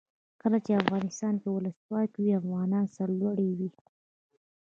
[0.41, 3.69] کله چې افغانستان کې ولسواکي وي افغانان سرلوړي وي.